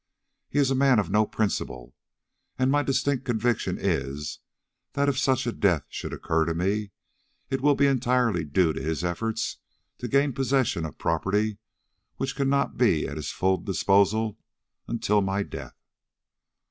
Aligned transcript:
He 0.49 0.57
is 0.57 0.71
a 0.71 0.73
man 0.73 0.97
of 0.97 1.11
no 1.11 1.27
principle, 1.27 1.93
and 2.57 2.71
my 2.71 2.81
distinct 2.81 3.23
conviction 3.23 3.77
is, 3.79 4.39
that 4.93 5.07
if 5.07 5.15
such 5.19 5.45
a 5.45 5.51
death 5.51 5.85
should 5.89 6.11
occur 6.11 6.43
to 6.45 6.55
me, 6.55 6.89
it 7.51 7.61
will 7.61 7.75
be 7.75 7.85
entirely 7.85 8.43
due 8.43 8.73
to 8.73 8.81
his 8.81 9.03
efforts 9.03 9.57
to 9.99 10.07
gain 10.07 10.33
possession 10.33 10.87
of 10.87 10.97
property 10.97 11.59
which 12.15 12.35
cannot 12.35 12.77
be 12.77 13.07
at 13.07 13.17
his 13.17 13.29
full 13.29 13.57
disposal 13.57 14.39
until 14.87 15.21
my 15.21 15.43
death. 15.43 15.77